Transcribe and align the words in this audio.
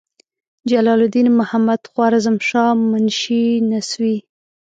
جلال 0.71 0.99
الدین 1.05 1.27
محمدخوارزمشاه 1.39 2.73
منشي 2.91 3.43
نسوي. 3.69 4.17